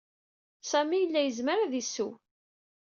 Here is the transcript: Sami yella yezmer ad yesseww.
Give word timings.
Sami 0.69 0.97
yella 0.99 1.19
yezmer 1.23 1.57
ad 1.61 1.73
yesseww. 1.75 2.13